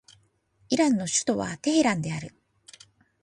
[0.69, 2.33] イランの首都はテヘランである